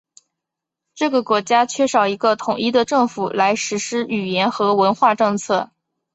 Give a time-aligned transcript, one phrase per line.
[0.95, 5.69] 这个国家缺少一个统一的政府来实施语言和文化政策。